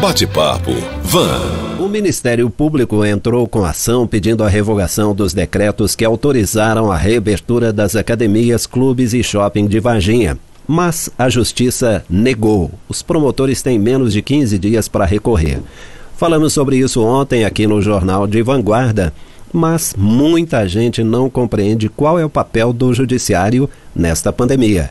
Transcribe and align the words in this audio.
Bate-papo 0.00 0.70
Van. 1.02 1.40
O 1.80 1.88
Ministério 1.88 2.48
Público 2.48 3.04
entrou 3.04 3.48
com 3.48 3.64
ação 3.64 4.06
pedindo 4.06 4.44
a 4.44 4.48
revogação 4.48 5.12
dos 5.12 5.34
decretos 5.34 5.96
que 5.96 6.04
autorizaram 6.04 6.92
a 6.92 6.96
reabertura 6.96 7.72
das 7.72 7.96
academias, 7.96 8.64
clubes 8.64 9.12
e 9.12 9.24
shopping 9.24 9.66
de 9.66 9.80
Varginha. 9.80 10.38
Mas 10.68 11.10
a 11.18 11.28
Justiça 11.28 12.04
negou. 12.08 12.70
Os 12.88 13.02
promotores 13.02 13.60
têm 13.60 13.76
menos 13.76 14.12
de 14.12 14.22
15 14.22 14.56
dias 14.56 14.86
para 14.86 15.04
recorrer. 15.04 15.60
Falamos 16.16 16.52
sobre 16.52 16.76
isso 16.76 17.02
ontem 17.02 17.44
aqui 17.44 17.66
no 17.66 17.82
Jornal 17.82 18.28
de 18.28 18.40
Vanguarda, 18.40 19.12
mas 19.52 19.96
muita 19.98 20.68
gente 20.68 21.02
não 21.02 21.28
compreende 21.28 21.88
qual 21.88 22.20
é 22.20 22.24
o 22.24 22.30
papel 22.30 22.72
do 22.72 22.94
Judiciário 22.94 23.68
nesta 23.96 24.32
pandemia. 24.32 24.90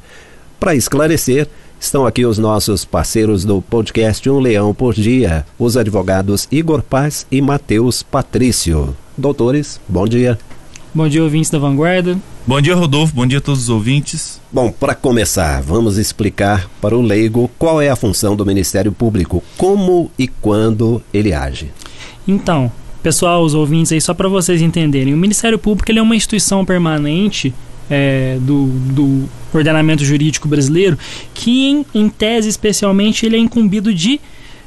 Para 0.59 0.75
esclarecer, 0.75 1.47
Estão 1.80 2.05
aqui 2.07 2.25
os 2.25 2.39
nossos 2.39 2.84
parceiros 2.84 3.46
do 3.46 3.62
podcast 3.62 4.27
Um 4.30 4.39
Leão 4.39 4.73
por 4.73 4.96
Dia, 4.96 5.46
os 5.59 5.77
advogados 5.77 6.48
Igor 6.52 6.81
Paz 6.81 7.27
e 7.31 7.40
Matheus 7.40 8.02
Patrício. 8.02 8.95
Doutores, 9.16 9.80
bom 9.88 10.08
dia. 10.08 10.40
Bom 10.94 11.08
dia, 11.08 11.23
ouvintes 11.23 11.52
da 11.52 11.59
Vanguarda. 11.59 12.18
Bom 12.48 12.59
dia, 12.59 12.76
Rodolfo. 12.76 13.13
Bom 13.13 13.27
dia 13.27 13.38
a 13.38 13.41
todos 13.41 13.62
os 13.63 13.70
ouvintes. 13.70 14.41
Bom, 14.52 14.71
para 14.71 14.95
começar, 14.95 15.62
vamos 15.62 15.98
explicar 15.98 16.68
para 16.82 16.98
o 16.98 17.02
leigo 17.02 17.49
qual 17.59 17.80
é 17.80 17.90
a 17.90 17.96
função 17.96 18.35
do 18.35 18.46
Ministério 18.46 18.91
Público, 18.91 19.44
como 19.55 20.09
e 20.18 20.27
quando 20.27 21.02
ele 21.13 21.32
age. 21.32 21.71
Então, 22.27 22.71
pessoal, 23.04 23.44
os 23.44 23.54
ouvintes 23.54 23.91
aí, 23.91 24.02
só 24.02 24.16
para 24.16 24.27
vocês 24.27 24.62
entenderem, 24.62 25.13
o 25.13 25.18
Ministério 25.18 25.59
Público 25.59 25.91
ele 25.91 25.99
é 25.99 26.02
uma 26.02 26.16
instituição 26.16 26.66
permanente 26.66 27.54
é, 27.90 28.38
do, 28.41 28.68
do 28.68 29.30
ordenamento 29.54 30.04
jurídico 30.04 30.48
brasileiro, 30.48 30.98
que 31.34 31.68
em, 31.68 31.86
em 31.94 32.10
tese 32.10 32.50
especialmente 32.50 33.26
ele 33.26 33.36
é 33.36 33.40
incumbido 33.40 33.94
de 33.94 34.20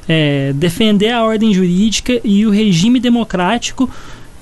é, 0.07 0.51
defender 0.53 1.11
a 1.11 1.23
ordem 1.23 1.53
jurídica 1.53 2.19
e 2.23 2.45
o 2.45 2.49
regime 2.49 2.99
democrático 2.99 3.89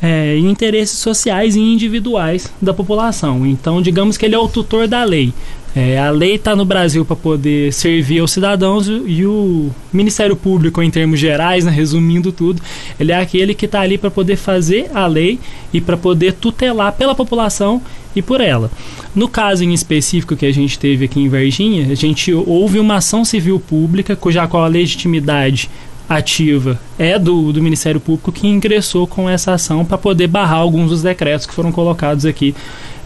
é, 0.01 0.37
e 0.37 0.45
interesses 0.45 0.97
sociais 0.97 1.55
e 1.55 1.59
individuais 1.59 2.51
da 2.61 2.73
população. 2.73 3.45
Então, 3.45 3.81
digamos 3.81 4.17
que 4.17 4.25
ele 4.25 4.35
é 4.35 4.39
o 4.39 4.47
tutor 4.47 4.87
da 4.87 5.03
lei. 5.03 5.33
É, 5.75 5.99
a 5.99 6.09
lei 6.09 6.35
está 6.35 6.55
no 6.55 6.65
Brasil 6.65 7.05
para 7.05 7.15
poder 7.15 7.71
servir 7.71 8.19
aos 8.19 8.31
cidadãos 8.31 8.87
e 8.87 9.23
o 9.25 9.69
Ministério 9.93 10.35
Público, 10.35 10.81
em 10.81 10.89
termos 10.89 11.19
gerais, 11.19 11.63
né, 11.63 11.71
resumindo 11.71 12.31
tudo, 12.31 12.61
ele 12.99 13.11
é 13.11 13.15
aquele 13.15 13.53
que 13.53 13.65
está 13.65 13.81
ali 13.81 13.97
para 13.97 14.09
poder 14.09 14.35
fazer 14.35 14.89
a 14.93 15.05
lei 15.05 15.39
e 15.71 15.79
para 15.79 15.95
poder 15.95 16.33
tutelar 16.33 16.93
pela 16.93 17.13
população 17.13 17.81
e 18.15 18.21
por 18.21 18.41
ela. 18.41 18.71
No 19.13 19.27
caso 19.27 19.63
em 19.63 19.73
específico 19.73 20.35
que 20.35 20.45
a 20.45 20.51
gente 20.51 20.79
teve 20.79 21.05
aqui 21.05 21.19
em 21.19 21.29
Varginha, 21.29 21.91
a 21.91 21.95
gente 21.95 22.33
houve 22.33 22.79
uma 22.79 22.95
ação 22.95 23.23
civil 23.23 23.59
pública 23.59 24.15
cuja 24.15 24.47
qual 24.47 24.63
a 24.63 24.67
legitimidade 24.67 25.69
ativa 26.09 26.79
é 26.97 27.19
do, 27.19 27.53
do 27.53 27.61
Ministério 27.61 27.99
Público 27.99 28.31
que 28.31 28.47
ingressou 28.47 29.05
com 29.05 29.29
essa 29.29 29.53
ação 29.53 29.85
para 29.85 29.99
poder 29.99 30.25
barrar 30.25 30.57
alguns 30.57 30.89
dos 30.89 31.03
decretos 31.03 31.45
que 31.45 31.53
foram 31.53 31.71
colocados 31.71 32.25
aqui 32.25 32.55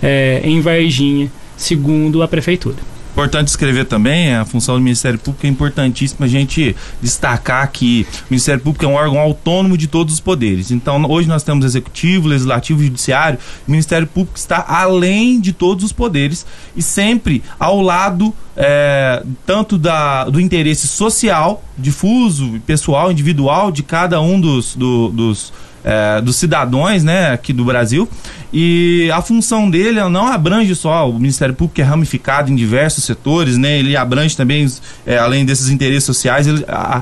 é, 0.02 0.42
em 0.46 0.62
Varginha 0.62 1.30
segundo 1.64 2.22
a 2.22 2.28
prefeitura. 2.28 2.78
Importante 3.14 3.50
escrever 3.50 3.86
também, 3.86 4.34
a 4.34 4.44
função 4.44 4.74
do 4.74 4.82
Ministério 4.82 5.20
Público 5.20 5.46
é 5.46 5.50
importantíssima 5.50 6.26
a 6.26 6.30
gente 6.30 6.76
destacar 7.00 7.72
que 7.72 8.08
o 8.22 8.26
Ministério 8.32 8.60
Público 8.60 8.84
é 8.86 8.88
um 8.88 8.96
órgão 8.96 9.20
autônomo 9.20 9.78
de 9.78 9.86
todos 9.86 10.16
os 10.16 10.20
poderes. 10.20 10.72
Então, 10.72 11.06
hoje 11.08 11.28
nós 11.28 11.44
temos 11.44 11.64
executivo, 11.64 12.28
legislativo 12.28 12.82
judiciário. 12.82 13.38
O 13.68 13.72
Ministério 13.72 14.08
Público 14.08 14.36
está 14.36 14.66
além 14.68 15.40
de 15.40 15.54
todos 15.54 15.86
os 15.86 15.92
poderes 15.92 16.44
e 16.76 16.82
sempre 16.82 17.44
ao 17.60 17.82
lado 17.82 18.34
é, 18.58 19.22
tanto 19.46 19.78
da, 19.78 20.26
do 20.26 20.42
interesse 20.42 20.88
social, 20.88 21.64
difuso, 21.78 22.60
pessoal, 22.66 23.12
individual 23.12 23.72
de 23.72 23.84
cada 23.84 24.20
um 24.22 24.42
dos, 24.42 24.76
do, 24.76 25.10
dos 25.10 25.54
é, 25.84 26.22
dos 26.22 26.36
cidadãos 26.36 27.04
né, 27.04 27.32
aqui 27.32 27.54
do 27.54 27.66
Brasil. 27.66 28.08
E 28.56 29.10
a 29.12 29.20
função 29.20 29.68
dele 29.68 30.00
não 30.10 30.28
abrange 30.28 30.76
só 30.76 31.10
o 31.10 31.18
Ministério 31.18 31.56
Público, 31.56 31.74
que 31.74 31.82
é 31.82 31.86
ramificado 31.86 32.52
em 32.52 32.56
diversos 32.56 33.04
setores, 33.04 33.58
né? 33.58 33.80
Ele 33.80 33.98
abrange 33.98 34.38
também, 34.38 34.72
é, 35.08 35.18
além 35.18 35.44
desses 35.44 35.70
interesses 35.70 36.04
sociais, 36.04 36.46
ele 36.46 36.64
a, 36.68 37.02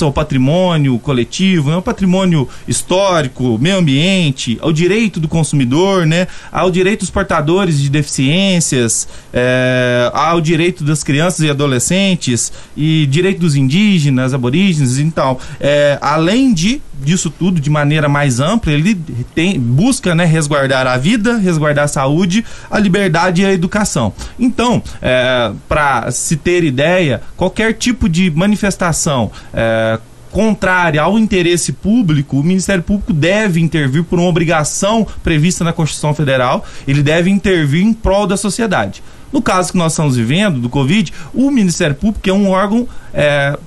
ao 0.00 0.12
patrimônio 0.12 0.98
coletivo, 0.98 1.68
né? 1.68 1.76
ao 1.76 1.82
patrimônio 1.82 2.48
histórico, 2.66 3.58
meio 3.60 3.76
ambiente, 3.76 4.56
ao 4.62 4.72
direito 4.72 5.20
do 5.20 5.28
consumidor, 5.28 6.06
né? 6.06 6.26
Ao 6.50 6.70
direito 6.70 7.00
dos 7.00 7.10
portadores 7.10 7.78
de 7.78 7.90
deficiências, 7.90 9.06
é, 9.30 10.10
ao 10.14 10.40
direito 10.40 10.84
das 10.84 11.04
crianças 11.04 11.40
e 11.40 11.50
adolescentes 11.50 12.50
e 12.74 13.06
direito 13.10 13.40
dos 13.40 13.54
indígenas, 13.56 14.32
aborígenes. 14.32 14.98
Então, 14.98 15.36
é, 15.60 15.98
além 16.00 16.54
de 16.54 16.80
disso 17.02 17.30
tudo, 17.30 17.60
de 17.60 17.70
maneira 17.70 18.08
mais 18.08 18.40
ampla, 18.40 18.72
ele 18.72 18.94
tem, 19.34 19.58
busca 19.58 20.14
né, 20.14 20.24
resguardar 20.24 20.86
a 20.86 20.96
vida, 20.96 21.38
resguardar 21.38 21.84
a 21.84 21.88
saúde, 21.88 22.44
a 22.70 22.78
liberdade 22.78 23.42
e 23.42 23.44
a 23.44 23.52
educação. 23.52 24.12
Então, 24.38 24.82
é, 25.00 25.52
para 25.68 26.10
se 26.10 26.36
ter 26.36 26.64
ideia, 26.64 27.22
qualquer 27.36 27.74
tipo 27.74 28.08
de 28.08 28.30
manifestação 28.30 29.30
é, 29.52 29.98
contrária 30.30 31.00
ao 31.00 31.18
interesse 31.18 31.72
público, 31.72 32.38
o 32.38 32.42
Ministério 32.42 32.82
Público 32.82 33.12
deve 33.12 33.60
intervir 33.60 34.04
por 34.04 34.18
uma 34.18 34.28
obrigação 34.28 35.06
prevista 35.22 35.64
na 35.64 35.72
Constituição 35.72 36.14
Federal, 36.14 36.64
ele 36.86 37.02
deve 37.02 37.30
intervir 37.30 37.82
em 37.82 37.92
prol 37.92 38.26
da 38.26 38.36
sociedade. 38.36 39.02
No 39.32 39.42
caso 39.42 39.72
que 39.72 39.78
nós 39.78 39.92
estamos 39.92 40.16
vivendo, 40.16 40.58
do 40.58 40.68
Covid, 40.68 41.12
o 41.34 41.50
Ministério 41.50 41.94
Público 41.94 42.28
é 42.28 42.32
um 42.32 42.48
órgão 42.50 42.88
é, 43.12 43.58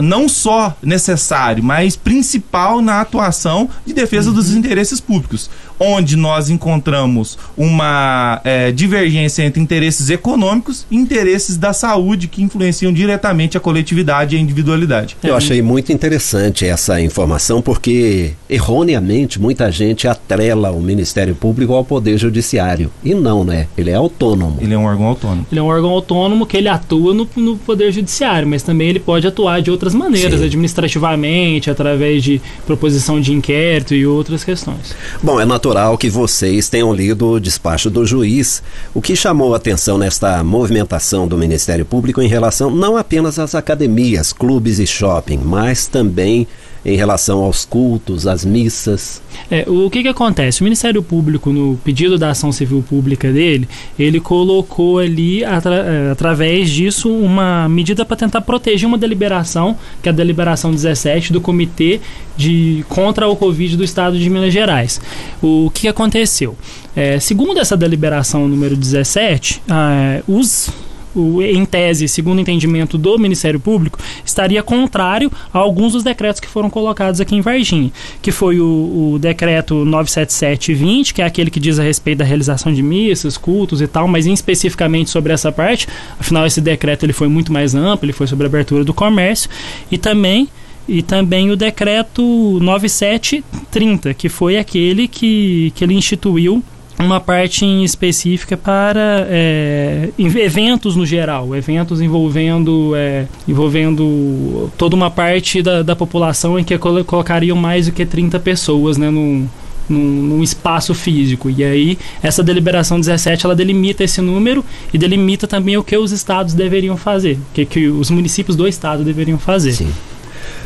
não 0.00 0.28
só 0.28 0.76
necessário, 0.82 1.62
mas 1.62 1.96
principal 1.96 2.80
na 2.80 3.00
atuação 3.00 3.68
de 3.84 3.92
defesa 3.92 4.30
uhum. 4.30 4.34
dos 4.34 4.50
interesses 4.50 5.00
públicos, 5.00 5.50
onde 5.78 6.16
nós 6.16 6.48
encontramos 6.48 7.38
uma 7.56 8.40
é, 8.44 8.72
divergência 8.72 9.42
entre 9.42 9.60
interesses 9.60 10.08
econômicos 10.08 10.86
e 10.90 10.96
interesses 10.96 11.56
da 11.56 11.72
saúde 11.72 12.28
que 12.28 12.42
influenciam 12.42 12.92
diretamente 12.92 13.56
a 13.56 13.60
coletividade 13.60 14.34
e 14.34 14.38
a 14.38 14.40
individualidade. 14.40 15.16
Eu 15.22 15.36
achei 15.36 15.60
muito 15.60 15.92
interessante 15.92 16.64
essa 16.64 17.00
informação 17.00 17.60
porque 17.60 18.32
erroneamente 18.48 19.40
muita 19.40 19.70
gente 19.70 20.08
atrela 20.08 20.70
o 20.70 20.80
Ministério 20.80 21.34
Público 21.34 21.74
ao 21.74 21.84
Poder 21.84 22.16
Judiciário 22.16 22.90
e 23.04 23.14
não, 23.14 23.44
né? 23.44 23.66
Ele 23.76 23.90
é 23.90 23.94
autônomo. 23.94 24.58
Ele 24.60 24.72
é 24.72 24.78
um 24.78 24.84
órgão 24.84 25.06
autônomo. 25.06 25.46
Ele 25.50 25.60
é 25.60 25.62
um 25.62 25.66
órgão 25.66 25.90
autônomo 25.90 26.46
que 26.46 26.56
ele 26.56 26.68
atua 26.68 27.12
no, 27.12 27.28
no 27.36 27.56
Poder 27.56 27.92
Judiciário, 27.92 28.48
mas 28.48 28.62
também 28.62 28.88
ele 28.88 29.00
pode 29.00 29.16
pode 29.16 29.26
atuar 29.26 29.62
de 29.62 29.70
outras 29.70 29.94
maneiras, 29.94 30.40
Sim. 30.40 30.46
administrativamente, 30.46 31.70
através 31.70 32.22
de 32.22 32.40
proposição 32.66 33.20
de 33.20 33.32
inquérito 33.32 33.94
e 33.94 34.06
outras 34.06 34.44
questões. 34.44 34.94
Bom, 35.22 35.40
é 35.40 35.44
natural 35.44 35.65
que 35.98 36.08
vocês 36.08 36.68
tenham 36.68 36.92
lido 36.92 37.26
o 37.26 37.40
despacho 37.40 37.90
do 37.90 38.06
juiz. 38.06 38.62
O 38.94 39.02
que 39.02 39.16
chamou 39.16 39.54
atenção 39.54 39.98
nesta 39.98 40.42
movimentação 40.44 41.26
do 41.26 41.36
Ministério 41.36 41.84
Público 41.84 42.22
em 42.22 42.28
relação 42.28 42.70
não 42.70 42.96
apenas 42.96 43.38
às 43.38 43.54
academias, 43.54 44.32
clubes 44.32 44.78
e 44.78 44.86
shopping, 44.86 45.38
mas 45.38 45.86
também 45.86 46.46
em 46.86 46.96
relação 46.96 47.42
aos 47.42 47.64
cultos, 47.64 48.28
às 48.28 48.44
missas. 48.44 49.20
É, 49.50 49.64
o 49.66 49.90
que, 49.90 50.02
que 50.02 50.08
acontece? 50.08 50.60
O 50.60 50.64
Ministério 50.64 51.02
Público, 51.02 51.52
no 51.52 51.76
pedido 51.78 52.16
da 52.16 52.30
ação 52.30 52.52
civil 52.52 52.82
pública 52.88 53.32
dele, 53.32 53.68
ele 53.98 54.20
colocou 54.20 55.00
ali, 55.00 55.44
atra 55.44 55.74
é, 55.74 56.10
através 56.12 56.70
disso, 56.70 57.12
uma 57.12 57.68
medida 57.68 58.04
para 58.04 58.16
tentar 58.16 58.40
proteger 58.42 58.86
uma 58.86 58.96
deliberação, 58.96 59.76
que 60.00 60.08
é 60.08 60.12
a 60.12 60.14
deliberação 60.14 60.70
17 60.70 61.32
do 61.32 61.40
Comitê 61.40 62.00
de 62.36 62.84
contra 62.88 63.26
o 63.26 63.34
Covid 63.34 63.76
do 63.76 63.82
Estado 63.82 64.16
de 64.16 64.30
Minas 64.30 64.52
Gerais. 64.52 65.00
O 65.42 65.68
que 65.74 65.88
aconteceu? 65.88 66.56
É, 66.94 67.18
segundo 67.18 67.58
essa 67.58 67.76
deliberação 67.76 68.46
número 68.46 68.76
17, 68.76 69.60
ah, 69.68 70.20
os 70.28 70.70
o, 71.16 71.42
em 71.42 71.64
tese, 71.64 72.06
segundo 72.06 72.38
o 72.38 72.40
entendimento 72.40 72.98
do 72.98 73.18
Ministério 73.18 73.58
Público, 73.58 73.98
estaria 74.24 74.62
contrário 74.62 75.30
a 75.52 75.58
alguns 75.58 75.92
dos 75.92 76.02
decretos 76.02 76.40
que 76.40 76.48
foram 76.48 76.68
colocados 76.68 77.20
aqui 77.20 77.34
em 77.34 77.40
Varginha, 77.40 77.90
que 78.20 78.30
foi 78.30 78.60
o, 78.60 79.14
o 79.14 79.18
decreto 79.18 79.84
97720, 79.84 81.14
que 81.14 81.22
é 81.22 81.24
aquele 81.24 81.50
que 81.50 81.58
diz 81.58 81.78
a 81.78 81.82
respeito 81.82 82.18
da 82.18 82.24
realização 82.24 82.72
de 82.72 82.82
missas, 82.82 83.36
cultos 83.36 83.80
e 83.80 83.86
tal, 83.86 84.06
mas 84.06 84.26
especificamente 84.26 85.10
sobre 85.10 85.32
essa 85.32 85.50
parte, 85.50 85.88
afinal 86.18 86.46
esse 86.46 86.60
decreto 86.60 87.04
ele 87.04 87.12
foi 87.12 87.28
muito 87.28 87.52
mais 87.52 87.74
amplo, 87.74 88.04
ele 88.04 88.12
foi 88.12 88.26
sobre 88.26 88.46
a 88.46 88.48
abertura 88.48 88.84
do 88.84 88.92
comércio, 88.92 89.48
e 89.90 89.96
também 89.96 90.48
e 90.88 91.02
também 91.02 91.50
o 91.50 91.56
decreto 91.56 92.22
9730, 92.60 94.14
que 94.14 94.28
foi 94.28 94.56
aquele 94.56 95.08
que, 95.08 95.72
que 95.74 95.82
ele 95.82 95.94
instituiu 95.94 96.62
uma 96.98 97.20
parte 97.20 97.64
em 97.64 97.84
específica 97.84 98.56
para 98.56 99.26
é, 99.28 100.08
eventos 100.18 100.96
no 100.96 101.04
geral, 101.04 101.54
eventos 101.54 102.00
envolvendo, 102.00 102.92
é, 102.96 103.26
envolvendo 103.46 104.70
toda 104.78 104.96
uma 104.96 105.10
parte 105.10 105.62
da, 105.62 105.82
da 105.82 105.94
população 105.94 106.58
em 106.58 106.64
que 106.64 106.76
colocariam 106.78 107.56
mais 107.56 107.86
do 107.86 107.92
que 107.92 108.06
30 108.06 108.40
pessoas 108.40 108.96
né, 108.96 109.10
num, 109.10 109.46
num, 109.88 109.98
num, 109.98 110.42
espaço 110.42 110.94
físico. 110.94 111.50
E 111.50 111.62
aí, 111.62 111.98
essa 112.22 112.42
deliberação 112.42 112.98
17, 112.98 113.44
ela 113.44 113.54
delimita 113.54 114.04
esse 114.04 114.20
número 114.20 114.64
e 114.92 114.98
delimita 114.98 115.46
também 115.46 115.76
o 115.76 115.84
que 115.84 115.96
os 115.96 116.12
estados 116.12 116.54
deveriam 116.54 116.96
fazer, 116.96 117.34
o 117.34 117.54
que, 117.54 117.66
que 117.66 117.88
os 117.88 118.10
municípios 118.10 118.56
do 118.56 118.66
estado 118.66 119.04
deveriam 119.04 119.38
fazer. 119.38 119.72
Sim. 119.72 119.92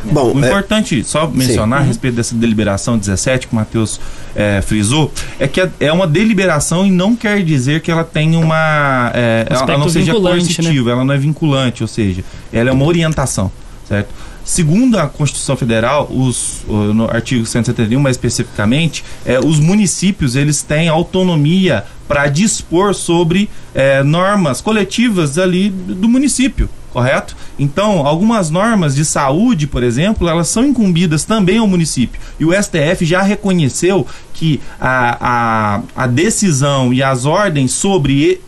Bom, 0.05 0.32
o 0.35 0.44
é... 0.44 0.49
importante, 0.49 1.05
só 1.05 1.26
mencionar 1.29 1.81
Sim. 1.81 1.85
a 1.85 1.88
respeito 1.88 2.14
dessa 2.14 2.35
deliberação 2.35 2.97
17 2.97 3.49
que 3.49 3.52
o 3.52 3.56
Matheus 3.56 4.00
é, 4.35 4.62
frisou, 4.62 5.12
é 5.38 5.47
que 5.47 5.61
é 5.79 5.93
uma 5.93 6.06
deliberação 6.06 6.87
e 6.87 6.91
não 6.91 7.14
quer 7.14 7.43
dizer 7.43 7.81
que 7.81 7.91
ela 7.91 8.05
tenha 8.05 8.38
uma. 8.38 9.11
É, 9.14 9.47
ela 9.49 9.79
não 9.79 9.88
seja 9.88 10.12
né? 10.12 10.20
coercitiva, 10.20 10.91
né? 10.91 10.93
ela 10.93 11.05
não 11.05 11.14
é 11.14 11.19
vinculante, 11.19 11.82
ou 11.82 11.88
seja, 11.88 12.25
ela 12.52 12.70
é 12.70 12.73
uma 12.73 12.85
orientação, 12.85 13.50
certo? 13.88 14.08
Segundo 14.44 14.99
a 14.99 15.06
Constituição 15.06 15.56
Federal, 15.56 16.08
os, 16.11 16.62
no 16.67 17.05
artigo 17.05 17.44
171 17.44 18.00
mais 18.00 18.17
especificamente, 18.17 19.05
é, 19.25 19.38
os 19.38 19.61
municípios 19.61 20.35
eles 20.35 20.62
têm 20.62 20.88
autonomia 20.88 21.85
para 22.11 22.27
dispor 22.27 22.93
sobre 22.93 23.49
é, 23.73 24.03
normas 24.03 24.61
coletivas 24.61 25.39
ali 25.39 25.71
do 25.71 26.09
município 26.09 26.69
correto? 26.93 27.37
Então, 27.59 28.07
algumas 28.07 28.51
normas 28.51 28.95
de 28.95 29.05
saúde, 29.05 29.67
por 29.67 29.83
exemplo, 29.83 30.29
elas 30.29 30.49
são 30.49 30.65
incumbidas 30.65 31.25
também 31.25 31.59
ao 31.59 31.67
município. 31.67 32.21
E 32.39 32.45
o 32.45 32.53
STF 32.53 33.05
já 33.05 33.23
reconheceu 33.23 34.07
que 34.35 34.61
a, 34.81 35.19
a, 35.21 36.05
a 36.05 36.07
decisão 36.07 36.93
e 36.93 37.03
as 37.03 37.27
ordens 37.27 37.73
sobre 37.73 38.41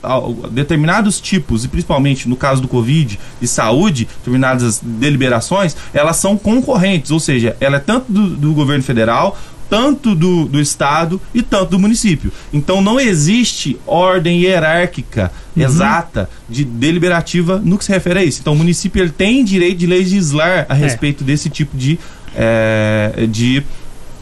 determinados 0.51 1.21
tipos, 1.21 1.65
e 1.65 1.69
principalmente 1.69 2.29
no 2.29 2.37
caso 2.37 2.63
do 2.63 2.69
Covid 2.69 3.19
e 3.41 3.47
saúde, 3.47 4.09
determinadas 4.19 4.81
deliberações, 4.83 5.77
elas 5.93 6.17
são 6.17 6.37
concorrentes, 6.37 7.11
ou 7.11 7.21
seja, 7.21 7.57
ela 7.61 7.77
é 7.77 7.81
tanto 7.81 8.11
do, 8.11 8.31
do 8.31 8.55
governo 8.55 8.83
federal 8.83 9.39
tanto 9.73 10.15
do, 10.15 10.45
do 10.45 10.61
Estado 10.61 11.19
e 11.33 11.41
tanto 11.41 11.71
do 11.71 11.79
município. 11.79 12.31
Então 12.53 12.83
não 12.83 13.01
existe 13.01 13.79
ordem 13.87 14.43
hierárquica 14.43 15.33
uhum. 15.57 15.63
exata 15.63 16.29
de 16.47 16.63
deliberativa 16.63 17.59
no 17.59 17.79
que 17.79 17.87
se 17.87 17.91
refere 17.91 18.19
a 18.19 18.23
isso. 18.23 18.41
Então 18.43 18.53
o 18.53 18.57
município 18.57 19.03
ele 19.03 19.09
tem 19.09 19.43
direito 19.43 19.79
de 19.79 19.87
legislar 19.87 20.67
a 20.69 20.77
é. 20.77 20.79
respeito 20.79 21.25
é. 21.25 21.27
desse 21.27 21.49
tipo 21.49 21.75
de, 21.75 21.99
é, 22.37 23.27
de 23.27 23.63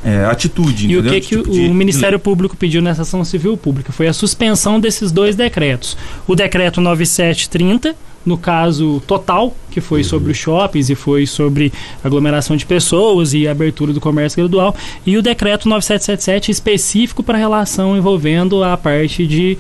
é, 0.05 0.25
atitude. 0.27 0.87
E 0.87 0.93
entendeu? 0.93 1.11
o 1.11 1.15
que, 1.17 1.21
que 1.21 1.37
tipo 1.39 1.51
o, 1.51 1.53
de... 1.53 1.69
Ministério 1.71 2.21
Público 2.21 2.57
pediu 2.57 2.81
nessa 2.81 3.03
ação 3.03 3.25
civil 3.25 3.57
pública? 3.57 3.91
Foi 3.91 4.07
a 4.07 4.13
suspensão 4.13 4.79
desses 4.79 5.11
dois 5.11 5.35
decretos. 5.35 5.97
O 6.29 6.37
decreto 6.37 6.81
9730 6.81 7.97
no 8.25 8.37
caso 8.37 9.03
total, 9.07 9.55
que 9.71 9.81
foi 9.81 10.05
sobre 10.05 10.33
os 10.33 10.37
shoppings 10.39 10.91
e 10.91 10.95
foi 10.95 11.27
sobre 11.27 11.73
aglomeração 12.05 12.57
de 12.57 12.67
pessoas 12.67 13.33
e 13.33 13.49
abertura 13.49 13.93
do 13.93 14.01
comércio 14.01 14.39
gradual, 14.39 14.75
e 15.07 15.17
o 15.17 15.23
decreto 15.23 15.69
9777 15.69 16.51
específico 16.51 17.23
para 17.23 17.39
relação 17.39 17.97
envolvendo 17.97 18.63
a 18.63 18.77
parte 18.77 19.27
de 19.27 19.57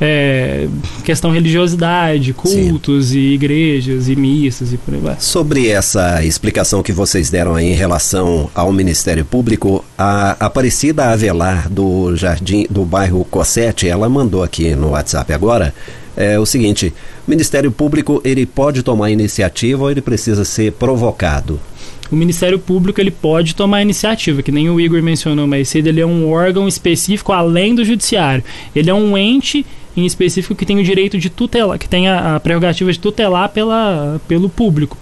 é, 0.00 0.66
questão 1.04 1.30
religiosidade, 1.30 2.32
cultos 2.32 3.06
Sim. 3.06 3.18
e 3.18 3.34
igrejas 3.34 4.08
e 4.08 4.16
missas 4.16 4.72
e 4.72 4.76
por 4.76 4.94
aí 4.94 5.00
vai. 5.00 5.16
Sobre 5.18 5.68
essa 5.68 6.24
explicação 6.24 6.82
que 6.82 6.92
vocês 6.92 7.30
deram 7.30 7.54
aí 7.54 7.66
em 7.66 7.74
relação 7.74 8.50
ao 8.54 8.72
Ministério 8.72 9.24
Público, 9.24 9.84
a 9.96 10.32
Aparecida 10.40 11.06
Avelar 11.06 11.68
do 11.70 12.14
Jardim 12.16 12.66
do 12.68 12.84
bairro 12.84 13.24
Cossete, 13.24 13.88
ela 13.88 14.08
mandou 14.08 14.42
aqui 14.42 14.74
no 14.74 14.90
WhatsApp 14.90 15.32
agora 15.32 15.72
é 16.16 16.38
o 16.38 16.46
seguinte: 16.46 16.92
o 17.26 17.30
Ministério 17.30 17.70
Público 17.70 18.20
ele 18.24 18.46
pode 18.46 18.82
tomar 18.82 19.10
iniciativa 19.10 19.82
ou 19.82 19.90
ele 19.90 20.00
precisa 20.00 20.44
ser 20.44 20.72
provocado? 20.72 21.60
O 22.10 22.16
Ministério 22.16 22.58
Público 22.58 23.00
ele 23.00 23.10
pode 23.10 23.54
tomar 23.54 23.82
iniciativa, 23.82 24.42
que 24.42 24.52
nem 24.52 24.68
o 24.68 24.80
Igor 24.80 25.02
mencionou 25.02 25.46
mais 25.46 25.68
cedo, 25.68 25.88
ele 25.88 26.00
é 26.00 26.06
um 26.06 26.30
órgão 26.30 26.68
específico 26.68 27.32
além 27.32 27.74
do 27.74 27.84
judiciário. 27.84 28.44
Ele 28.76 28.90
é 28.90 28.94
um 28.94 29.16
ente 29.16 29.64
em 29.96 30.04
específico 30.04 30.54
que 30.54 30.66
tem 30.66 30.78
o 30.78 30.84
direito 30.84 31.16
de 31.18 31.30
tutelar, 31.30 31.78
que 31.78 31.88
tem 31.88 32.08
a, 32.08 32.36
a 32.36 32.40
prerrogativa 32.40 32.92
de 32.92 32.98
tutelar 32.98 33.48
pela, 33.50 34.20
pelo 34.26 34.48
público, 34.48 34.98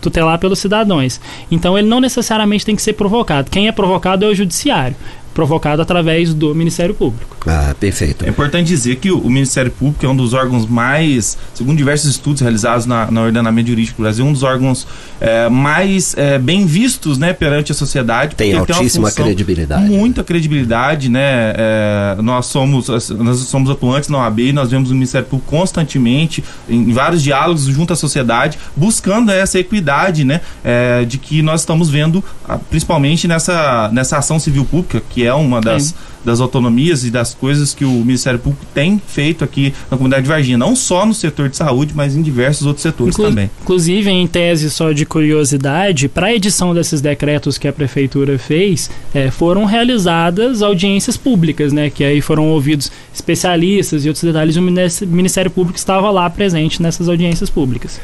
tutelar 0.00 0.38
pelos 0.38 0.58
cidadãos. 0.58 1.20
Então 1.50 1.78
ele 1.78 1.88
não 1.88 2.00
necessariamente 2.00 2.64
tem 2.64 2.74
que 2.74 2.82
ser 2.82 2.94
provocado. 2.94 3.50
Quem 3.50 3.68
é 3.68 3.72
provocado 3.72 4.24
é 4.24 4.28
o 4.28 4.34
judiciário 4.34 4.96
provocado 5.32 5.80
através 5.80 6.34
do 6.34 6.54
Ministério 6.54 6.94
Público. 6.94 7.36
Ah, 7.46 7.74
perfeito. 7.78 8.24
É 8.24 8.28
importante 8.28 8.66
dizer 8.66 8.96
que 8.96 9.10
o, 9.10 9.30
Ministério 9.30 9.70
Público 9.70 10.04
é 10.04 10.08
um 10.08 10.16
dos 10.16 10.34
órgãos 10.34 10.66
mais, 10.66 11.38
segundo 11.54 11.76
diversos 11.76 12.10
estudos 12.10 12.42
realizados 12.42 12.84
na, 12.84 13.10
na 13.10 13.22
ordenamento 13.22 13.68
jurídico 13.68 13.98
do 13.98 14.02
Brasil, 14.02 14.24
um 14.24 14.32
dos 14.32 14.42
órgãos 14.42 14.86
é, 15.20 15.48
mais 15.48 16.14
é, 16.16 16.38
bem 16.38 16.66
vistos 16.66 17.16
né, 17.18 17.32
perante 17.32 17.72
a 17.72 17.74
sociedade. 17.74 18.34
Tem 18.34 18.54
altíssima 18.54 19.10
tem 19.10 19.24
credibilidade. 19.24 19.84
Muita 19.84 20.22
credibilidade, 20.22 21.08
né? 21.08 21.54
É, 21.56 22.16
nós, 22.22 22.46
somos, 22.46 22.88
nós 22.88 23.38
somos 23.40 23.70
atuantes 23.70 24.08
na 24.08 24.18
OAB 24.18 24.40
e 24.40 24.52
nós 24.52 24.70
vemos 24.70 24.90
o 24.90 24.94
Ministério 24.94 25.26
Público 25.26 25.50
constantemente, 25.50 26.44
em, 26.68 26.92
vários 26.92 27.22
diálogos 27.22 27.64
junto 27.64 27.92
à 27.92 27.96
sociedade, 27.96 28.58
buscando 28.76 29.30
essa 29.30 29.58
equidade, 29.58 30.24
né? 30.24 30.40
É, 30.62 31.04
de 31.04 31.18
que 31.18 31.42
nós 31.42 31.60
estamos 31.60 31.88
vendo, 31.88 32.22
ah, 32.48 32.58
principalmente 32.58 33.26
nessa, 33.26 33.90
nessa 33.92 34.18
ação 34.18 34.38
civil 34.38 34.64
pública, 34.64 35.02
que 35.08 35.19
é 35.24 35.30
é 35.30 35.34
uma 35.34 35.60
das, 35.60 35.94
das 36.24 36.40
autonomias 36.40 37.04
e 37.04 37.10
das 37.10 37.32
coisas 37.32 37.72
que 37.72 37.84
o 37.84 37.90
Ministério 37.90 38.38
Público 38.38 38.66
tem 38.74 39.00
feito 39.06 39.44
aqui 39.44 39.72
na 39.90 39.96
comunidade 39.96 40.24
de 40.24 40.28
Varginha, 40.28 40.58
não 40.58 40.76
só 40.76 41.06
no 41.06 41.14
setor 41.14 41.48
de 41.48 41.56
saúde, 41.56 41.92
mas 41.94 42.14
em 42.14 42.22
diversos 42.22 42.66
outros 42.66 42.82
setores 42.82 43.14
Inclu 43.14 43.28
também. 43.28 43.50
Inclusive, 43.62 44.10
em 44.10 44.26
tese 44.26 44.68
só 44.70 44.92
de 44.92 45.06
curiosidade, 45.06 46.08
para 46.08 46.26
a 46.26 46.34
edição 46.34 46.74
desses 46.74 47.00
decretos 47.00 47.56
que 47.56 47.68
a 47.68 47.72
Prefeitura 47.72 48.38
fez, 48.38 48.90
é, 49.14 49.30
foram 49.30 49.64
realizadas 49.64 50.62
audiências 50.62 51.16
públicas, 51.16 51.72
né, 51.72 51.88
que 51.88 52.04
aí 52.04 52.20
foram 52.20 52.48
ouvidos 52.48 52.90
especialistas 53.14 54.04
e 54.04 54.08
outros 54.08 54.24
detalhes, 54.24 54.56
o 54.56 54.62
Ministério 54.62 55.50
Público 55.50 55.78
estava 55.78 56.10
lá 56.10 56.28
presente 56.28 56.82
nessas 56.82 57.08
audiências 57.08 57.48
públicas. 57.48 58.00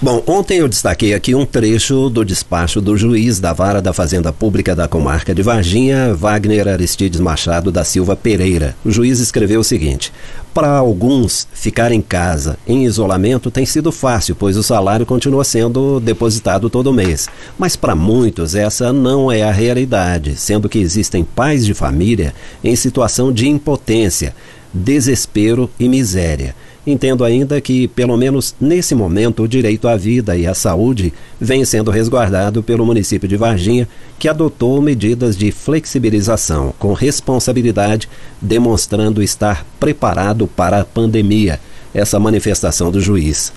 Bom, 0.00 0.22
ontem 0.28 0.58
eu 0.58 0.68
destaquei 0.68 1.12
aqui 1.12 1.34
um 1.34 1.44
trecho 1.44 2.08
do 2.08 2.24
despacho 2.24 2.80
do 2.80 2.96
juiz 2.96 3.40
da 3.40 3.52
Vara 3.52 3.82
da 3.82 3.92
Fazenda 3.92 4.32
Pública 4.32 4.76
da 4.76 4.86
Comarca 4.86 5.34
de 5.34 5.42
Varginha, 5.42 6.14
Wagner 6.14 6.68
Aristides 6.68 7.18
Machado 7.18 7.72
da 7.72 7.82
Silva 7.82 8.14
Pereira. 8.14 8.76
O 8.84 8.92
juiz 8.92 9.18
escreveu 9.18 9.58
o 9.58 9.64
seguinte: 9.64 10.12
Para 10.54 10.76
alguns, 10.76 11.48
ficar 11.52 11.90
em 11.90 12.00
casa, 12.00 12.56
em 12.64 12.84
isolamento, 12.84 13.50
tem 13.50 13.66
sido 13.66 13.90
fácil, 13.90 14.36
pois 14.36 14.56
o 14.56 14.62
salário 14.62 15.04
continua 15.04 15.42
sendo 15.42 15.98
depositado 15.98 16.70
todo 16.70 16.92
mês. 16.92 17.26
Mas 17.58 17.74
para 17.74 17.96
muitos, 17.96 18.54
essa 18.54 18.92
não 18.92 19.32
é 19.32 19.42
a 19.42 19.50
realidade, 19.50 20.36
sendo 20.36 20.68
que 20.68 20.78
existem 20.78 21.24
pais 21.24 21.66
de 21.66 21.74
família 21.74 22.32
em 22.62 22.76
situação 22.76 23.32
de 23.32 23.48
impotência, 23.48 24.32
desespero 24.72 25.68
e 25.76 25.88
miséria. 25.88 26.54
Entendo 26.86 27.24
ainda 27.24 27.60
que, 27.60 27.88
pelo 27.88 28.16
menos 28.16 28.54
nesse 28.60 28.94
momento, 28.94 29.42
o 29.42 29.48
direito 29.48 29.88
à 29.88 29.96
vida 29.96 30.36
e 30.36 30.46
à 30.46 30.54
saúde 30.54 31.12
vem 31.40 31.64
sendo 31.64 31.90
resguardado 31.90 32.62
pelo 32.62 32.86
município 32.86 33.28
de 33.28 33.36
Varginha, 33.36 33.86
que 34.18 34.28
adotou 34.28 34.80
medidas 34.80 35.36
de 35.36 35.50
flexibilização 35.52 36.72
com 36.78 36.92
responsabilidade, 36.92 38.08
demonstrando 38.40 39.22
estar 39.22 39.66
preparado 39.78 40.46
para 40.46 40.80
a 40.80 40.84
pandemia. 40.84 41.60
Essa 41.92 42.18
manifestação 42.18 42.90
do 42.90 43.00
juiz. 43.00 43.52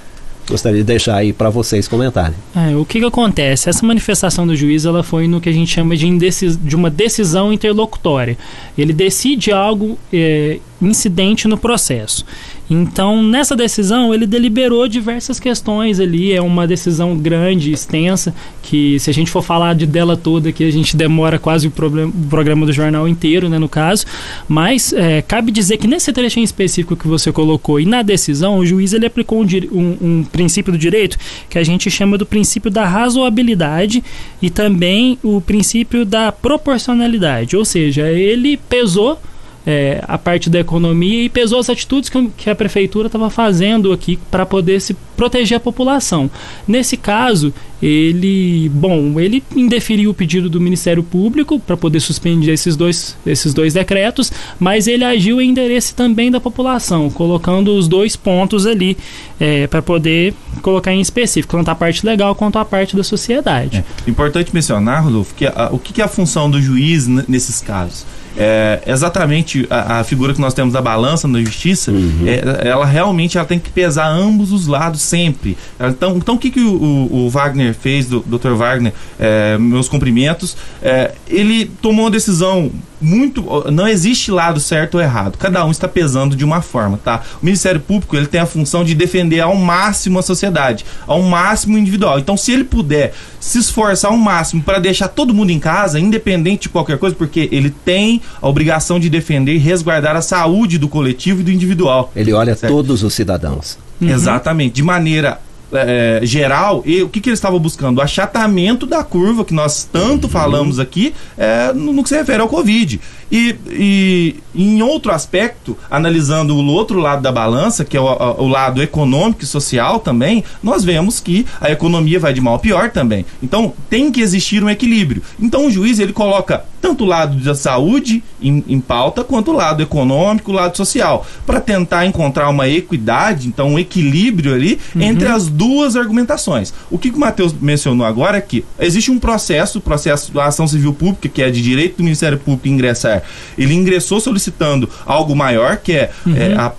Gostaria 0.49 0.79
de 0.79 0.83
deixar 0.83 1.15
aí 1.15 1.31
para 1.31 1.49
vocês 1.49 1.87
comentarem. 1.87 2.33
É, 2.55 2.75
o 2.75 2.83
que, 2.83 2.99
que, 2.99 3.05
acontece? 3.05 3.69
Essa 3.69 3.85
manifestação 3.85 4.45
do 4.45 4.55
juiz 4.55 4.85
ela 4.85 5.03
foi 5.03 5.27
no 5.27 5.39
que 5.39 5.47
a 5.47 5.51
gente 5.51 5.71
chama 5.71 5.95
de, 5.95 6.07
indecis, 6.07 6.57
de 6.61 6.75
uma 6.75 6.89
decisão 6.89 7.53
interlocutória. 7.53 8.37
Ele 8.77 8.91
decide 8.91 9.51
algo 9.51 9.97
é, 10.11 10.59
incidente 10.81 11.47
no 11.47 11.57
processo. 11.57 12.25
Então, 12.73 13.21
nessa 13.21 13.53
decisão, 13.53 14.13
ele 14.13 14.25
deliberou 14.25 14.87
diversas 14.87 15.41
questões 15.41 15.99
ali. 15.99 16.31
É 16.31 16.41
uma 16.41 16.65
decisão 16.65 17.17
grande, 17.17 17.73
extensa, 17.73 18.33
que 18.63 18.97
se 18.97 19.09
a 19.09 19.13
gente 19.13 19.29
for 19.29 19.43
falar 19.43 19.75
de 19.75 19.85
dela 19.85 20.15
toda 20.15 20.47
aqui, 20.47 20.63
a 20.63 20.71
gente 20.71 20.95
demora 20.95 21.37
quase 21.37 21.67
o, 21.67 21.71
problema, 21.71 22.09
o 22.09 22.29
programa 22.29 22.65
do 22.65 22.71
jornal 22.71 23.09
inteiro, 23.09 23.49
né, 23.49 23.59
no 23.59 23.67
caso. 23.67 24.05
Mas 24.47 24.93
é, 24.93 25.21
cabe 25.21 25.51
dizer 25.51 25.75
que 25.77 25.85
nesse 25.85 26.13
trecho 26.13 26.39
em 26.39 26.43
específico 26.43 26.95
que 26.95 27.09
você 27.09 27.29
colocou 27.29 27.77
e 27.77 27.85
na 27.85 28.01
decisão, 28.01 28.57
o 28.57 28.65
juiz 28.65 28.93
ele 28.93 29.05
aplicou 29.05 29.43
um, 29.43 29.47
um, 29.73 29.97
um 30.01 30.23
princípio 30.23 30.71
do 30.71 30.77
direito 30.77 31.17
que 31.49 31.59
a 31.59 31.63
gente 31.63 31.91
chama 31.91 32.17
do 32.17 32.25
princípio 32.25 32.71
da 32.71 32.85
razoabilidade 32.85 34.01
e 34.41 34.49
também 34.49 35.19
o 35.21 35.41
princípio 35.41 36.05
da 36.05 36.31
proporcionalidade. 36.31 37.57
Ou 37.57 37.65
seja, 37.65 38.07
ele 38.07 38.55
pesou 38.55 39.19
é, 39.65 40.03
a 40.07 40.17
parte 40.17 40.49
da 40.49 40.59
economia 40.59 41.23
e 41.23 41.29
pesou 41.29 41.59
as 41.59 41.69
atitudes 41.69 42.09
que, 42.09 42.29
que 42.37 42.49
a 42.49 42.55
prefeitura 42.55 43.07
estava 43.07 43.29
fazendo 43.29 43.91
aqui 43.91 44.17
para 44.29 44.45
poder 44.45 44.81
se 44.81 44.95
proteger 45.15 45.57
a 45.57 45.59
população. 45.59 46.31
Nesse 46.67 46.97
caso, 46.97 47.53
ele, 47.81 48.69
bom, 48.69 49.19
ele 49.19 49.43
indeferiu 49.55 50.09
o 50.09 50.13
pedido 50.13 50.49
do 50.49 50.59
Ministério 50.59 51.03
Público 51.03 51.59
para 51.59 51.77
poder 51.77 51.99
suspender 51.99 52.51
esses 52.51 52.75
dois, 52.75 53.15
esses 53.25 53.53
dois 53.53 53.73
decretos, 53.73 54.31
mas 54.59 54.87
ele 54.87 55.03
agiu 55.03 55.39
em 55.39 55.49
endereço 55.49 55.93
também 55.95 56.31
da 56.31 56.39
população, 56.39 57.09
colocando 57.09 57.75
os 57.75 57.87
dois 57.87 58.15
pontos 58.15 58.65
ali 58.65 58.97
é, 59.39 59.67
para 59.67 59.81
poder 59.81 60.33
colocar 60.61 60.91
em 60.91 61.01
específico, 61.01 61.55
tanto 61.55 61.69
a 61.69 61.75
parte 61.75 62.05
legal 62.05 62.33
quanto 62.33 62.57
a 62.57 62.65
parte 62.65 62.95
da 62.95 63.03
sociedade. 63.03 63.77
É. 63.77 64.09
Importante 64.09 64.53
mencionar, 64.53 65.03
Rodolfo, 65.03 65.35
que 65.35 65.45
a, 65.45 65.69
o 65.71 65.77
que, 65.77 65.93
que 65.93 66.01
é 66.01 66.05
a 66.05 66.07
função 66.07 66.49
do 66.49 66.61
juiz 66.61 67.07
nesses 67.07 67.61
casos? 67.61 68.05
É, 68.37 68.81
exatamente 68.85 69.67
a, 69.69 69.99
a, 69.99 70.03
figura 70.03 70.33
que 70.33 70.41
nós 70.41 70.53
temos 70.53 70.73
da 70.73 70.81
balança 70.81 71.27
na 71.27 71.39
justiça, 71.39 71.91
uhum. 71.91 72.25
é, 72.25 72.67
ela 72.67 72.85
realmente 72.85 73.37
ela 73.37 73.45
tem 73.45 73.59
que 73.59 73.69
pesar 73.69 74.07
ambos 74.07 74.51
os 74.51 74.67
lados 74.67 75.01
sempre. 75.01 75.57
Então, 75.79 76.17
então 76.17 76.35
o 76.35 76.37
que, 76.37 76.49
que 76.49 76.61
o, 76.61 76.73
o, 76.73 77.25
o 77.25 77.29
Wagner 77.29 77.73
fez, 77.73 78.07
do 78.07 78.21
Dr. 78.21 78.53
Wagner, 78.53 78.93
é, 79.19 79.57
meus 79.57 79.89
cumprimentos, 79.89 80.55
é, 80.81 81.13
ele 81.27 81.65
tomou 81.81 82.05
uma 82.05 82.11
decisão 82.11 82.71
muito. 83.01 83.43
Não 83.71 83.87
existe 83.87 84.31
lado 84.31 84.59
certo 84.59 84.95
ou 84.95 85.01
errado. 85.01 85.37
Cada 85.37 85.65
um 85.65 85.71
está 85.71 85.87
pesando 85.87 86.35
de 86.35 86.45
uma 86.45 86.61
forma, 86.61 86.99
tá? 87.03 87.21
O 87.41 87.45
Ministério 87.45 87.81
Público 87.81 88.15
ele 88.15 88.27
tem 88.27 88.39
a 88.39 88.45
função 88.45 88.83
de 88.83 88.93
defender 88.93 89.39
ao 89.39 89.55
máximo 89.55 90.19
a 90.19 90.21
sociedade, 90.21 90.85
ao 91.07 91.21
máximo 91.21 91.75
o 91.75 91.79
individual. 91.79 92.19
Então, 92.19 92.37
se 92.37 92.51
ele 92.51 92.63
puder 92.63 93.13
se 93.39 93.57
esforçar 93.57 94.11
ao 94.11 94.17
máximo 94.17 94.61
para 94.61 94.79
deixar 94.79 95.07
todo 95.07 95.33
mundo 95.33 95.49
em 95.49 95.59
casa, 95.59 95.99
independente 95.99 96.63
de 96.63 96.69
qualquer 96.69 96.97
coisa, 96.97 97.15
porque 97.15 97.49
ele 97.51 97.69
tem 97.69 98.21
a 98.41 98.47
obrigação 98.47 98.99
de 98.99 99.09
defender 99.09 99.55
e 99.55 99.57
resguardar 99.57 100.15
a 100.15 100.21
saúde 100.21 100.77
do 100.77 100.87
coletivo 100.87 101.41
e 101.41 101.43
do 101.43 101.51
individual. 101.51 102.11
Ele 102.15 102.31
olha 102.33 102.55
certo? 102.55 102.71
todos 102.71 103.03
os 103.03 103.13
cidadãos. 103.13 103.77
Uhum. 103.99 104.09
Exatamente, 104.09 104.75
de 104.75 104.83
maneira 104.83 105.39
é, 105.73 106.19
geral, 106.23 106.83
e 106.85 107.01
o 107.01 107.09
que, 107.09 107.19
que 107.19 107.29
eles 107.29 107.39
estavam 107.39 107.59
buscando? 107.59 107.99
O 107.99 108.01
achatamento 108.01 108.85
da 108.85 109.03
curva 109.03 109.45
que 109.45 109.53
nós 109.53 109.87
tanto 109.91 110.25
uhum. 110.25 110.29
falamos 110.29 110.79
aqui 110.79 111.13
é, 111.37 111.73
no, 111.73 111.93
no, 111.93 112.03
que 112.03 112.09
se 112.09 112.15
refere 112.15 112.41
ao 112.41 112.47
Covid. 112.47 112.99
E, 113.31 113.55
e, 113.69 114.35
em 114.53 114.81
outro 114.81 115.11
aspecto, 115.11 115.77
analisando 115.89 116.55
o 116.55 116.65
outro 116.65 116.99
lado 116.99 117.21
da 117.21 117.31
balança, 117.31 117.85
que 117.85 117.95
é 117.95 118.01
o, 118.01 118.05
o, 118.05 118.47
lado 118.47 118.81
econômico 118.81 119.43
e 119.43 119.47
social 119.47 119.99
também, 119.99 120.43
nós 120.61 120.83
vemos 120.83 121.19
que 121.19 121.45
a 121.59 121.71
economia 121.71 122.19
vai 122.19 122.33
de 122.33 122.41
mal 122.41 122.55
a 122.55 122.59
pior 122.59 122.91
também. 122.91 123.25
Então 123.41 123.73
tem 123.89 124.11
que 124.11 124.21
existir 124.21 124.63
um 124.63 124.69
equilíbrio. 124.69 125.23
Então 125.39 125.67
o 125.67 125.71
juiz 125.71 125.99
ele 125.99 126.11
coloca 126.13 126.65
tanto 126.81 127.03
o 127.03 127.07
lado 127.07 127.37
da 127.37 127.53
saúde 127.53 128.23
em, 128.41 128.63
em 128.67 128.79
pauta, 128.81 129.23
quanto 129.23 129.51
o 129.51 129.53
lado 129.53 129.83
econômico, 129.83 130.51
o 130.51 130.53
lado 130.53 130.75
social, 130.75 131.25
para 131.45 131.61
tentar 131.61 132.05
encontrar 132.05 132.49
uma 132.49 132.67
equidade, 132.67 133.47
então 133.47 133.69
um 133.69 133.79
equilíbrio 133.79 134.53
ali 134.53 134.79
uhum. 134.95 135.01
entre 135.01 135.27
as 135.27 135.47
duas 135.47 135.95
argumentações. 135.95 136.73
O 136.89 136.97
que, 136.97 137.09
o 137.09 137.19
Matheus 137.19 137.53
mencionou 137.53 138.05
agora 138.05 138.37
é 138.37 138.41
que 138.41 138.65
existe 138.79 139.11
um 139.11 139.19
processo, 139.19 139.77
o 139.77 139.81
processo 139.81 140.31
da 140.31 140.45
ação 140.45 140.67
civil 140.67 140.93
pública, 140.93 141.29
que 141.29 141.41
é 141.41 141.51
de 141.51 141.61
direito 141.61 141.97
do 141.97 142.03
Ministério 142.03 142.39
Público 142.39 142.67
ingressar. 142.67 143.21
Ele 143.57 143.73
ingressou 143.73 144.19
solicitando 144.19 144.89
algo 145.05 145.35
maior, 145.35 145.77
que 145.77 145.93
é, 145.93 146.11
uhum. 146.25 146.35
é 146.35 146.55
a 146.55 146.73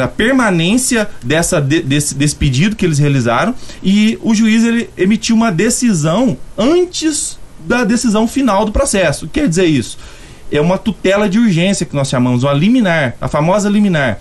a 0.00 0.06
permanência 0.06 1.08
dessa, 1.24 1.60
desse, 1.60 2.14
desse 2.14 2.36
pedido 2.36 2.76
que 2.76 2.84
eles 2.84 2.98
realizaram 2.98 3.54
e 3.82 4.18
o 4.22 4.34
juiz 4.34 4.64
ele 4.64 4.88
emitiu 4.96 5.34
uma 5.34 5.50
decisão 5.50 6.36
antes 6.56 7.38
da 7.66 7.84
decisão 7.84 8.26
final 8.26 8.64
do 8.64 8.72
processo. 8.72 9.24
O 9.24 9.28
que 9.28 9.40
quer 9.40 9.48
dizer 9.48 9.66
isso? 9.66 9.98
É 10.50 10.60
uma 10.60 10.78
tutela 10.78 11.28
de 11.28 11.38
urgência 11.38 11.86
que 11.86 11.96
nós 11.96 12.08
chamamos, 12.08 12.44
uma 12.44 12.52
liminar, 12.52 13.16
a 13.20 13.28
famosa 13.28 13.68
liminar 13.68 14.18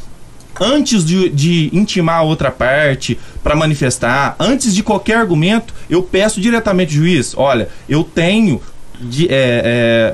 antes 0.60 1.04
de, 1.06 1.30
de 1.30 1.70
intimar 1.74 2.20
a 2.20 2.22
outra 2.22 2.52
parte 2.52 3.18
para 3.44 3.56
manifestar, 3.56 4.36
antes 4.40 4.76
de 4.76 4.84
qualquer 4.84 5.18
argumento, 5.18 5.74
eu 5.90 6.04
peço 6.04 6.40
diretamente 6.40 6.96
ao 6.96 7.04
juiz: 7.04 7.34
olha, 7.36 7.70
eu 7.88 8.04
tenho 8.04 8.62
de, 9.02 9.28
é, 9.28 10.14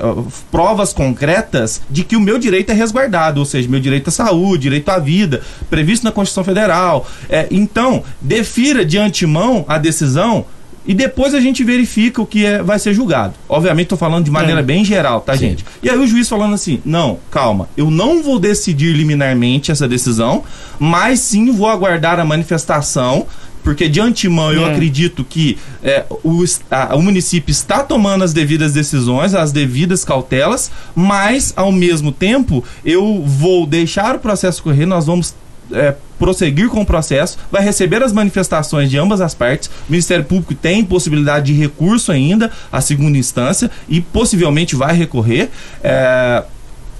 provas 0.50 0.94
concretas 0.94 1.82
de 1.90 2.02
que 2.04 2.16
o 2.16 2.20
meu 2.20 2.38
direito 2.38 2.70
é 2.70 2.72
resguardado, 2.72 3.40
ou 3.40 3.44
seja, 3.44 3.68
meu 3.68 3.80
direito 3.80 4.08
à 4.08 4.10
saúde, 4.10 4.62
direito 4.62 4.88
à 4.88 4.98
vida, 4.98 5.42
previsto 5.68 6.04
na 6.04 6.12
Constituição 6.12 6.44
Federal. 6.44 7.06
É, 7.28 7.46
então, 7.50 8.02
defira 8.20 8.84
de 8.84 8.96
antemão 8.96 9.64
a 9.68 9.76
decisão 9.76 10.46
e 10.86 10.94
depois 10.94 11.34
a 11.34 11.40
gente 11.40 11.62
verifica 11.62 12.22
o 12.22 12.26
que 12.26 12.44
é, 12.44 12.62
vai 12.62 12.78
ser 12.78 12.94
julgado. 12.94 13.34
Obviamente 13.48 13.86
estou 13.86 13.98
falando 13.98 14.24
de 14.24 14.30
maneira 14.30 14.60
é. 14.60 14.62
bem 14.62 14.84
geral, 14.84 15.20
tá, 15.20 15.34
Sim. 15.34 15.50
gente? 15.50 15.64
E 15.82 15.90
aí 15.90 15.98
o 15.98 16.06
juiz 16.06 16.28
falando 16.28 16.54
assim: 16.54 16.80
não, 16.84 17.18
calma, 17.30 17.68
eu 17.76 17.90
não 17.90 18.22
vou 18.22 18.38
decidir 18.38 18.94
liminarmente 18.94 19.70
essa 19.70 19.86
decisão, 19.86 20.44
mas 20.78 21.20
sim 21.20 21.50
vou 21.52 21.68
aguardar 21.68 22.18
a 22.18 22.24
manifestação 22.24 23.26
porque 23.62 23.86
de 23.88 24.00
antemão 24.00 24.50
eu 24.52 24.64
é. 24.64 24.70
acredito 24.70 25.22
que 25.22 25.58
é, 25.82 26.06
o, 26.24 26.42
a, 26.70 26.96
o 26.96 27.02
município 27.02 27.50
está 27.50 27.82
tomando 27.82 28.24
as 28.24 28.32
devidas 28.32 28.72
decisões, 28.72 29.34
as 29.34 29.52
devidas 29.52 30.04
cautelas, 30.04 30.70
mas 30.94 31.52
ao 31.54 31.70
mesmo 31.70 32.10
tempo 32.10 32.64
eu 32.82 33.22
vou 33.26 33.66
deixar 33.66 34.16
o 34.16 34.18
processo 34.18 34.62
correr, 34.62 34.86
nós 34.86 35.04
vamos 35.04 35.34
é, 35.72 35.94
prosseguir 36.18 36.68
com 36.68 36.80
o 36.80 36.86
processo, 36.86 37.38
vai 37.50 37.62
receber 37.62 38.02
as 38.02 38.12
manifestações 38.12 38.90
de 38.90 38.98
ambas 38.98 39.20
as 39.20 39.34
partes. 39.34 39.68
O 39.68 39.90
Ministério 39.90 40.24
Público 40.24 40.54
tem 40.54 40.84
possibilidade 40.84 41.52
de 41.52 41.58
recurso 41.58 42.10
ainda 42.10 42.50
à 42.70 42.80
segunda 42.80 43.16
instância 43.16 43.70
e 43.88 44.00
possivelmente 44.00 44.74
vai 44.74 44.94
recorrer. 44.94 45.50
É, 45.82 46.42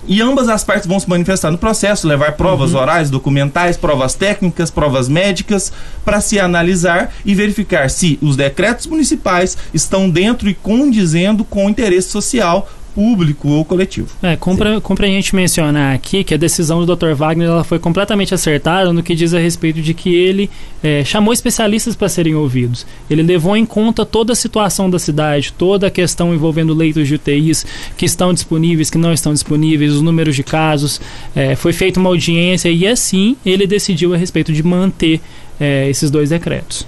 e 0.06 0.22
ambas 0.22 0.48
as 0.48 0.62
partes 0.64 0.86
vão 0.86 0.98
se 0.98 1.08
manifestar 1.08 1.50
no 1.50 1.58
processo, 1.58 2.06
levar 2.06 2.32
provas 2.32 2.72
uhum. 2.72 2.80
orais, 2.80 3.10
documentais, 3.10 3.76
provas 3.76 4.14
técnicas, 4.14 4.70
provas 4.70 5.08
médicas, 5.08 5.72
para 6.04 6.20
se 6.20 6.38
analisar 6.38 7.12
e 7.24 7.34
verificar 7.34 7.90
se 7.90 8.18
os 8.22 8.36
decretos 8.36 8.86
municipais 8.86 9.58
estão 9.74 10.08
dentro 10.08 10.48
e 10.48 10.54
condizendo 10.54 11.44
com 11.44 11.66
o 11.66 11.68
interesse 11.68 12.08
social 12.08 12.68
público 12.98 13.48
ou 13.50 13.64
coletivo. 13.64 14.08
É, 14.20 14.34
compra, 14.34 14.80
compra 14.80 15.06
a 15.06 15.08
gente 15.08 15.32
mencionar 15.36 15.94
aqui 15.94 16.24
que 16.24 16.34
a 16.34 16.36
decisão 16.36 16.84
do 16.84 16.96
Dr. 16.96 17.12
Wagner 17.14 17.46
ela 17.46 17.62
foi 17.62 17.78
completamente 17.78 18.34
acertada 18.34 18.92
no 18.92 19.04
que 19.04 19.14
diz 19.14 19.32
a 19.32 19.38
respeito 19.38 19.80
de 19.80 19.94
que 19.94 20.12
ele 20.12 20.50
é, 20.82 21.04
chamou 21.04 21.32
especialistas 21.32 21.94
para 21.94 22.08
serem 22.08 22.34
ouvidos. 22.34 22.84
Ele 23.08 23.22
levou 23.22 23.56
em 23.56 23.64
conta 23.64 24.04
toda 24.04 24.32
a 24.32 24.36
situação 24.36 24.90
da 24.90 24.98
cidade, 24.98 25.52
toda 25.52 25.86
a 25.86 25.90
questão 25.92 26.34
envolvendo 26.34 26.74
leitos 26.74 27.06
de 27.06 27.14
UTIs 27.14 27.64
que 27.96 28.04
estão 28.04 28.34
disponíveis, 28.34 28.90
que 28.90 28.98
não 28.98 29.12
estão 29.12 29.32
disponíveis, 29.32 29.92
os 29.92 30.02
números 30.02 30.34
de 30.34 30.42
casos. 30.42 31.00
É, 31.36 31.54
foi 31.54 31.72
feita 31.72 32.00
uma 32.00 32.08
audiência 32.08 32.68
e 32.68 32.84
assim 32.84 33.36
ele 33.46 33.64
decidiu 33.64 34.12
a 34.12 34.16
respeito 34.16 34.52
de 34.52 34.64
manter 34.64 35.20
é, 35.60 35.88
esses 35.88 36.10
dois 36.10 36.30
decretos. 36.30 36.84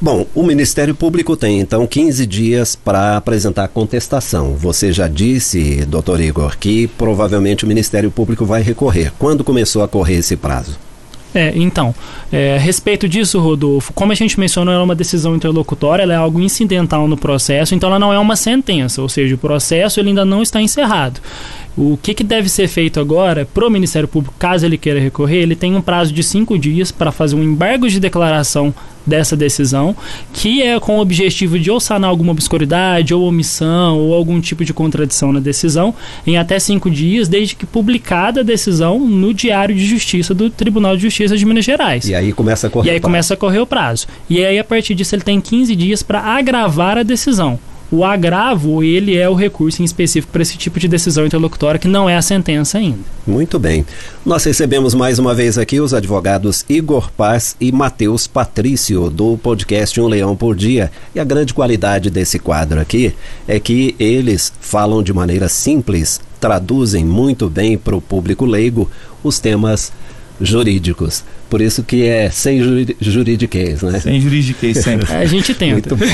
Bom, 0.00 0.26
o 0.34 0.42
Ministério 0.42 0.94
Público 0.94 1.36
tem 1.36 1.60
então 1.60 1.86
15 1.86 2.26
dias 2.26 2.76
para 2.76 3.16
apresentar 3.16 3.68
contestação. 3.68 4.54
Você 4.54 4.92
já 4.92 5.08
disse, 5.08 5.84
doutor 5.86 6.20
Igor, 6.20 6.58
que 6.58 6.86
provavelmente 6.86 7.64
o 7.64 7.68
Ministério 7.68 8.10
Público 8.10 8.44
vai 8.44 8.62
recorrer. 8.62 9.12
Quando 9.18 9.44
começou 9.44 9.82
a 9.82 9.88
correr 9.88 10.16
esse 10.16 10.36
prazo? 10.36 10.78
É, 11.34 11.52
então, 11.56 11.92
é, 12.32 12.54
a 12.54 12.58
respeito 12.58 13.08
disso, 13.08 13.40
Rodolfo, 13.40 13.92
como 13.92 14.12
a 14.12 14.14
gente 14.14 14.38
mencionou, 14.38 14.72
ela 14.72 14.82
é 14.82 14.84
uma 14.84 14.94
decisão 14.94 15.34
interlocutória, 15.34 16.04
ela 16.04 16.12
é 16.12 16.16
algo 16.16 16.40
incidental 16.40 17.08
no 17.08 17.16
processo, 17.16 17.74
então 17.74 17.88
ela 17.88 17.98
não 17.98 18.12
é 18.12 18.18
uma 18.20 18.36
sentença, 18.36 19.02
ou 19.02 19.08
seja, 19.08 19.34
o 19.34 19.38
processo 19.38 19.98
ele 19.98 20.10
ainda 20.10 20.24
não 20.24 20.42
está 20.42 20.62
encerrado. 20.62 21.20
O 21.76 21.98
que, 22.00 22.14
que 22.14 22.22
deve 22.22 22.48
ser 22.48 22.68
feito 22.68 23.00
agora 23.00 23.46
para 23.52 23.66
o 23.66 23.70
Ministério 23.70 24.08
Público, 24.08 24.34
caso 24.38 24.64
ele 24.64 24.78
queira 24.78 25.00
recorrer, 25.00 25.38
ele 25.38 25.56
tem 25.56 25.74
um 25.74 25.82
prazo 25.82 26.12
de 26.12 26.22
cinco 26.22 26.56
dias 26.56 26.92
para 26.92 27.10
fazer 27.10 27.34
um 27.34 27.42
embargo 27.42 27.88
de 27.88 27.98
declaração 27.98 28.72
dessa 29.06 29.36
decisão, 29.36 29.94
que 30.32 30.62
é 30.62 30.78
com 30.80 30.96
o 30.96 31.00
objetivo 31.00 31.58
de 31.58 31.70
ou 31.70 31.78
sanar 31.78 32.08
alguma 32.08 32.32
obscuridade, 32.32 33.12
ou 33.12 33.24
omissão, 33.24 33.98
ou 33.98 34.14
algum 34.14 34.40
tipo 34.40 34.64
de 34.64 34.72
contradição 34.72 35.32
na 35.32 35.40
decisão, 35.40 35.94
em 36.26 36.38
até 36.38 36.58
cinco 36.58 36.90
dias, 36.90 37.28
desde 37.28 37.54
que 37.54 37.66
publicada 37.66 38.40
a 38.40 38.44
decisão 38.44 38.98
no 38.98 39.34
Diário 39.34 39.74
de 39.74 39.84
Justiça 39.84 40.32
do 40.32 40.48
Tribunal 40.48 40.96
de 40.96 41.02
Justiça 41.02 41.36
de 41.36 41.44
Minas 41.44 41.64
Gerais. 41.64 42.08
E 42.08 42.14
aí 42.14 42.32
começa 42.32 42.66
a 42.68 42.70
correr 42.70 42.88
E 42.88 42.92
aí 42.92 43.00
começa 43.00 43.34
a 43.34 43.36
correr 43.36 43.58
o 43.58 43.66
prazo. 43.66 44.06
E 44.30 44.42
aí, 44.44 44.58
a 44.58 44.64
partir 44.64 44.94
disso, 44.94 45.14
ele 45.14 45.22
tem 45.22 45.40
15 45.40 45.76
dias 45.76 46.02
para 46.02 46.20
agravar 46.20 46.96
a 46.96 47.02
decisão. 47.02 47.58
O 47.94 48.02
agravo, 48.02 48.82
ele 48.82 49.16
é 49.16 49.28
o 49.28 49.34
recurso 49.34 49.80
em 49.80 49.84
específico 49.84 50.32
para 50.32 50.42
esse 50.42 50.58
tipo 50.58 50.80
de 50.80 50.88
decisão 50.88 51.24
interlocutória 51.24 51.78
que 51.78 51.86
não 51.86 52.10
é 52.10 52.16
a 52.16 52.22
sentença 52.22 52.76
ainda. 52.76 52.98
Muito 53.24 53.56
bem. 53.56 53.86
Nós 54.26 54.42
recebemos 54.42 54.94
mais 54.94 55.20
uma 55.20 55.32
vez 55.32 55.56
aqui 55.56 55.78
os 55.80 55.94
advogados 55.94 56.64
Igor 56.68 57.08
Paz 57.12 57.54
e 57.60 57.70
Matheus 57.70 58.26
Patrício, 58.26 59.08
do 59.08 59.38
podcast 59.38 60.00
Um 60.00 60.08
Leão 60.08 60.34
por 60.34 60.56
Dia. 60.56 60.90
E 61.14 61.20
a 61.20 61.24
grande 61.24 61.54
qualidade 61.54 62.10
desse 62.10 62.40
quadro 62.40 62.80
aqui 62.80 63.14
é 63.46 63.60
que 63.60 63.94
eles 63.96 64.52
falam 64.60 65.00
de 65.00 65.12
maneira 65.12 65.48
simples, 65.48 66.20
traduzem 66.40 67.04
muito 67.04 67.48
bem 67.48 67.78
para 67.78 67.94
o 67.94 68.00
público 68.00 68.44
leigo 68.44 68.90
os 69.22 69.38
temas 69.38 69.92
jurídicos. 70.40 71.24
Por 71.48 71.60
isso 71.60 71.82
que 71.82 72.04
é 72.04 72.30
sem 72.30 72.60
juridiquês, 73.00 73.82
né? 73.82 74.00
Sem 74.00 74.20
juridiquês 74.20 74.78
sempre. 74.78 75.12
a 75.12 75.24
gente 75.24 75.54
tenta. 75.54 75.94
Muito 75.94 75.96
bom. 75.96 76.04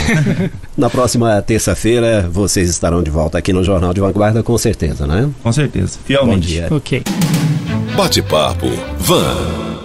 Na 0.76 0.90
próxima 0.90 1.40
terça-feira, 1.42 2.28
vocês 2.30 2.68
estarão 2.68 3.02
de 3.02 3.10
volta 3.10 3.38
aqui 3.38 3.52
no 3.52 3.64
Jornal 3.64 3.94
de 3.94 4.00
Vanguarda, 4.00 4.42
com 4.42 4.56
certeza, 4.58 5.06
né? 5.06 5.30
Com 5.42 5.52
certeza, 5.52 5.98
fielmente. 6.04 6.34
Bom 6.34 6.40
dia. 6.40 6.68
Ok. 6.70 7.02
Bate-papo, 7.96 8.68
Van. 8.98 9.79